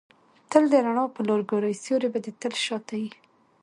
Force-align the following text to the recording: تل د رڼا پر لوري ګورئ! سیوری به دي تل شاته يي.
تل 0.49 0.63
د 0.71 0.73
رڼا 0.85 1.05
پر 1.13 1.21
لوري 1.27 1.45
ګورئ! 1.51 1.73
سیوری 1.83 2.09
به 2.13 2.19
دي 2.23 2.31
تل 2.41 2.53
شاته 2.65 2.95
يي. 3.01 3.09